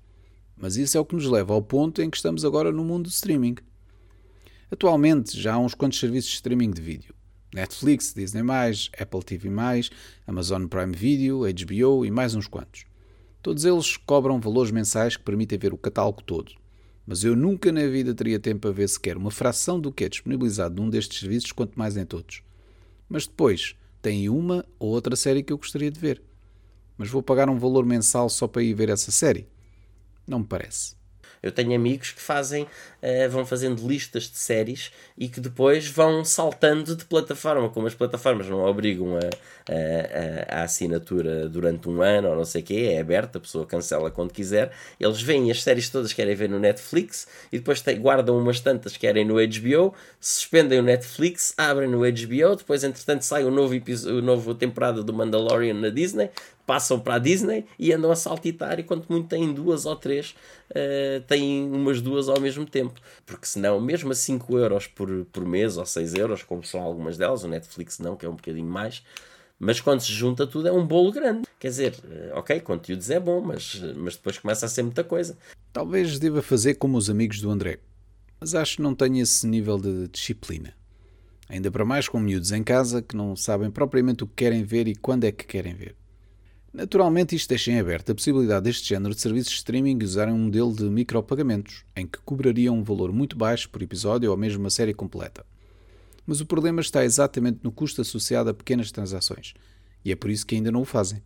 [0.55, 3.03] mas isso é o que nos leva ao ponto em que estamos agora no mundo
[3.03, 3.55] do streaming.
[4.69, 7.15] Atualmente já há uns quantos serviços de streaming de vídeo.
[7.53, 8.41] Netflix, Disney+,
[8.99, 9.49] Apple TV+,
[10.25, 12.85] Amazon Prime Video, HBO e mais uns quantos.
[13.41, 16.51] Todos eles cobram valores mensais que permitem ver o catálogo todo.
[17.05, 20.09] Mas eu nunca na vida teria tempo para ver sequer uma fração do que é
[20.09, 22.43] disponibilizado num destes serviços, quanto mais em todos.
[23.07, 26.21] Mas depois, tem uma ou outra série que eu gostaria de ver.
[26.97, 29.47] Mas vou pagar um valor mensal só para ir ver essa série?
[30.27, 30.97] Não me parece.
[31.41, 36.23] Eu tenho amigos que fazem, uh, vão fazendo listas de séries e que depois vão
[36.23, 39.19] saltando de plataforma, como as plataformas não obrigam a,
[39.71, 43.65] a, a, assinatura durante um ano ou não sei o quê, é aberta, a pessoa
[43.65, 44.71] cancela quando quiser.
[44.99, 48.93] Eles veem as séries todas que querem ver no Netflix e depois guardam umas tantas
[48.93, 53.73] que querem no HBO, suspendem o Netflix, abrem no HBO, depois entretanto sai o novo,
[53.73, 56.29] episódio, o novo temporada do Mandalorian na Disney,
[56.67, 60.35] passam para a Disney e andam a saltitar e quanto muito têm duas ou três,
[60.71, 62.99] uh, têm umas duas ao mesmo tempo.
[63.25, 67.17] Porque senão, mesmo a 5 euros por, por mês ou 6 euros, como são algumas
[67.17, 69.01] delas, o Netflix não, que é um bocadinho mais,
[69.57, 71.47] mas quando se junta tudo é um bolo grande.
[71.57, 75.37] Quer dizer, eh, ok, conteúdos é bom, mas, mas depois começa a ser muita coisa.
[75.71, 77.79] Talvez deva fazer como os amigos do André,
[78.41, 80.75] mas acho que não tenho esse nível de disciplina.
[81.49, 84.85] Ainda para mais com miúdos em casa que não sabem propriamente o que querem ver
[84.87, 85.95] e quando é que querem ver.
[86.77, 90.37] Naturalmente, isto deixa em aberto a possibilidade deste género de serviços de streaming usarem um
[90.37, 94.69] modelo de micropagamentos, em que cobrariam um valor muito baixo por episódio ou mesmo uma
[94.69, 95.43] série completa.
[96.23, 99.55] Mas o problema está exatamente no custo associado a pequenas transações,
[100.05, 101.19] e é por isso que ainda não o fazem.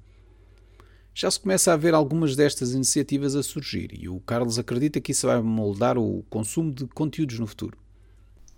[1.13, 5.11] Já se começa a ver algumas destas iniciativas a surgir, e o Carlos acredita que
[5.11, 7.77] isso vai moldar o consumo de conteúdos no futuro.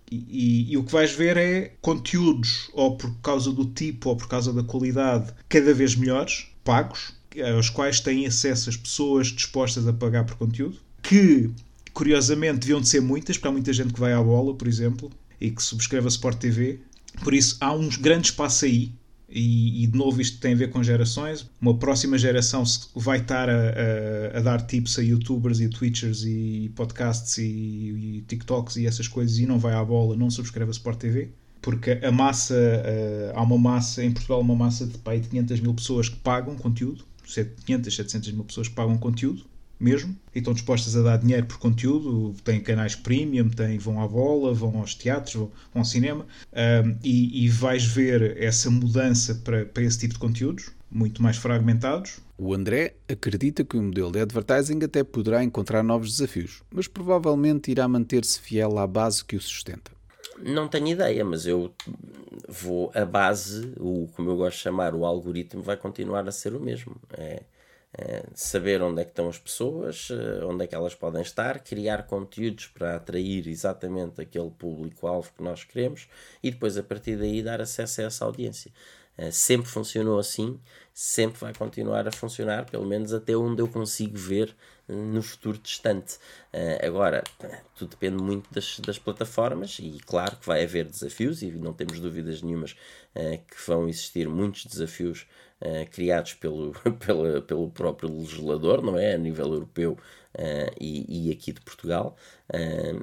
[0.08, 4.16] E, e, e, o que vais ver é conteúdos, ou por causa do tipo ou
[4.16, 7.12] por causa da qualidade, cada vez melhores, pagos,
[7.54, 11.50] aos quais têm acesso as pessoas dispostas a pagar por conteúdo, que
[11.92, 15.10] curiosamente deviam de ser muitas, porque há muita gente que vai à bola, por exemplo,
[15.40, 16.80] e que subscreve a Sport TV.
[17.22, 18.92] Por isso há um grande espaço aí.
[19.36, 21.48] E, e, de novo isto tem a ver com gerações.
[21.60, 22.62] Uma próxima geração
[22.94, 28.24] vai estar a, a, a dar tips a youtubers e twitchers e podcasts e, e,
[28.28, 31.32] TikToks e essas coisas e não vai à bola, não subscreve a Sport TV
[31.64, 35.60] porque a massa, uh, há uma massa, em Portugal, uma massa de pai, de 500
[35.60, 37.06] mil pessoas que pagam conteúdo,
[37.64, 39.46] 500, 700 mil pessoas que pagam conteúdo,
[39.80, 44.06] mesmo, e estão dispostas a dar dinheiro por conteúdo, têm canais premium, têm, vão à
[44.06, 49.34] bola, vão aos teatros, vão, vão ao cinema, um, e, e, vais ver essa mudança
[49.36, 52.20] para, para esse tipo de conteúdos, muito mais fragmentados.
[52.36, 57.70] O André acredita que o modelo de advertising até poderá encontrar novos desafios, mas provavelmente
[57.70, 59.94] irá manter-se fiel à base que o sustenta.
[60.38, 61.72] Não tenho ideia, mas eu
[62.48, 62.90] vou.
[62.94, 66.60] A base, o como eu gosto de chamar, o algoritmo, vai continuar a ser o
[66.60, 66.96] mesmo.
[67.16, 67.42] É,
[67.96, 71.60] é saber onde é que estão as pessoas, eh, onde é que elas podem estar,
[71.60, 76.08] criar conteúdos para atrair exatamente aquele público-alvo que nós queremos
[76.42, 78.72] e depois a partir daí dar acesso a essa audiência.
[79.16, 80.58] É, sempre funcionou assim,
[80.92, 84.54] sempre vai continuar a funcionar, pelo menos até onde eu consigo ver
[84.88, 86.16] no futuro distante.
[86.52, 87.24] Uh, agora,
[87.74, 91.98] tudo depende muito das, das plataformas e claro que vai haver desafios e não temos
[92.00, 92.72] dúvidas nenhumas
[93.14, 95.26] uh, que vão existir muitos desafios
[95.60, 96.72] uh, criados pelo,
[97.04, 99.14] pelo, pelo próprio legislador, não é?
[99.14, 99.98] A nível europeu
[100.80, 102.16] e, e, aqui de Portugal,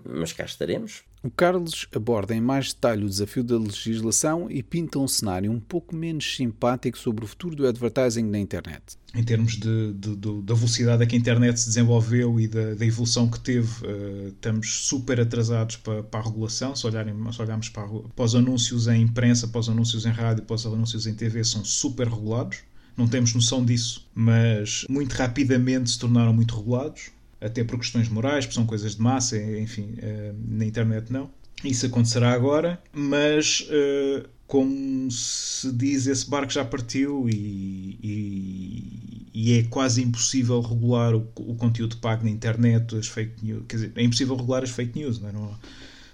[0.05, 4.97] mas cá estaremos o Carlos aborda em mais detalhe o desafio da legislação e pinta
[4.97, 8.97] um cenário um pouco menos simpático sobre o futuro do advertising na internet.
[9.13, 12.73] Em termos de, de, de da velocidade a que a internet se desenvolveu e da,
[12.73, 16.75] da evolução que teve, uh, estamos super atrasados para, para a regulação.
[16.75, 20.43] Se, olharem, se olharmos para, para os anúncios em imprensa, para os anúncios em rádio,
[20.43, 22.59] para os anúncios em TV, são super regulados.
[22.97, 27.11] Não temos noção disso, mas muito rapidamente se tornaram muito regulados
[27.42, 31.30] até por questões morais, porque são coisas de massa, enfim, uh, na internet não.
[31.64, 39.54] Isso acontecerá agora, mas uh, como se diz, esse barco já partiu e, e, e
[39.60, 43.64] é quase impossível regular o, o, conteúdo pago na internet, as fake news.
[43.68, 45.32] Quer dizer, é impossível regular as fake news, não é?
[45.32, 45.56] Não,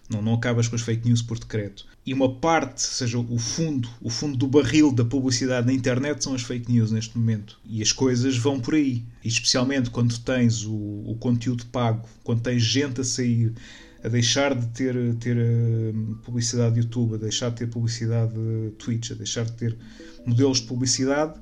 [0.10, 1.86] não, não acabas com as fake news por decreto.
[2.05, 6.34] E uma parte, seja o fundo, o fundo do barril da publicidade na internet são
[6.34, 7.60] as fake news neste momento.
[7.66, 9.03] E as coisas vão por aí.
[9.24, 13.53] E especialmente quando tens o, o conteúdo pago, quando tens gente a sair,
[14.01, 18.72] a deixar de ter, ter hum, publicidade de YouTube, a deixar de ter publicidade de
[18.78, 19.78] Twitch, a deixar de ter
[20.26, 21.34] modelos de publicidade,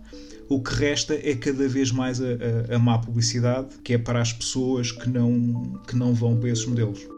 [0.50, 2.26] o que resta é cada vez mais a,
[2.72, 6.50] a, a má publicidade, que é para as pessoas que não, que não vão para
[6.50, 7.15] esses modelos.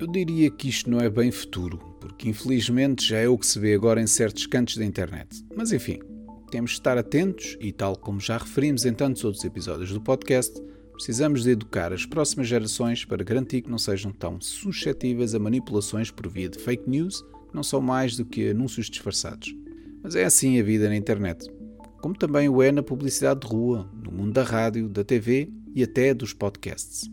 [0.00, 3.58] Eu diria que isto não é bem futuro, porque infelizmente já é o que se
[3.58, 5.44] vê agora em certos cantos da internet.
[5.56, 5.98] Mas enfim,
[6.52, 10.56] temos de estar atentos e, tal como já referimos em tantos outros episódios do podcast,
[10.92, 16.12] precisamos de educar as próximas gerações para garantir que não sejam tão suscetíveis a manipulações
[16.12, 19.52] por via de fake news, que não são mais do que anúncios disfarçados.
[20.00, 21.44] Mas é assim a vida na internet,
[22.00, 25.82] como também o é na publicidade de rua, no mundo da rádio, da TV e
[25.82, 27.10] até dos podcasts.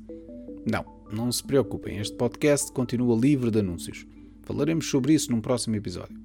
[0.72, 4.06] Não, não se preocupem, este podcast continua livre de anúncios.
[4.44, 6.18] Falaremos sobre isso num próximo episódio.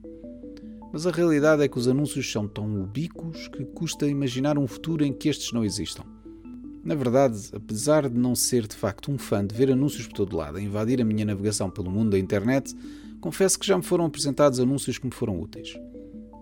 [0.92, 5.04] Mas a realidade é que os anúncios são tão ubíquos que custa imaginar um futuro
[5.04, 6.04] em que estes não existam.
[6.82, 10.36] Na verdade, apesar de não ser de facto um fã de ver anúncios por todo
[10.36, 12.74] lado a invadir a minha navegação pelo mundo da internet,
[13.20, 15.78] confesso que já me foram apresentados anúncios que me foram úteis.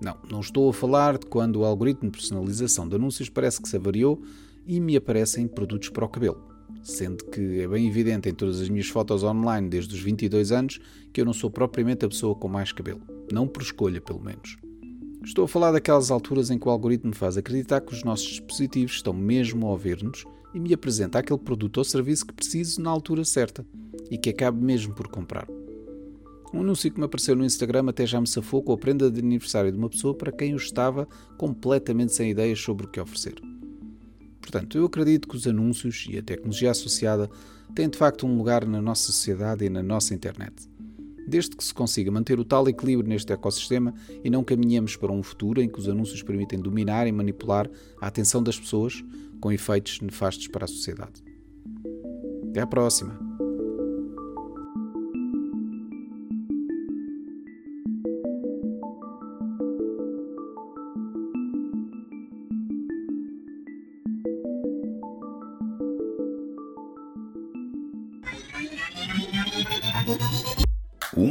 [0.00, 3.68] Não, não estou a falar de quando o algoritmo de personalização de anúncios parece que
[3.68, 4.22] se avariou
[4.64, 6.47] e me aparecem produtos para o cabelo.
[6.82, 10.80] Sendo que é bem evidente em todas as minhas fotos online desde os 22 anos
[11.12, 13.00] que eu não sou propriamente a pessoa com mais cabelo.
[13.30, 14.56] Não por escolha, pelo menos.
[15.24, 18.92] Estou a falar daquelas alturas em que o algoritmo faz acreditar que os nossos dispositivos
[18.92, 20.24] estão mesmo a ouvir-nos
[20.54, 23.66] e me apresenta aquele produto ou serviço que preciso na altura certa
[24.10, 25.46] e que acabe mesmo por comprar.
[26.52, 29.20] Um anúncio que me apareceu no Instagram até já me safou com a prenda de
[29.20, 31.06] aniversário de uma pessoa para quem eu estava
[31.36, 33.34] completamente sem ideias sobre o que oferecer.
[34.50, 37.28] Portanto, eu acredito que os anúncios e a tecnologia associada
[37.74, 40.54] têm de facto um lugar na nossa sociedade e na nossa internet.
[41.26, 43.92] Desde que se consiga manter o tal equilíbrio neste ecossistema
[44.24, 47.68] e não caminhemos para um futuro em que os anúncios permitem dominar e manipular
[48.00, 49.04] a atenção das pessoas
[49.38, 51.22] com efeitos nefastos para a sociedade.
[52.48, 53.27] Até à próxima!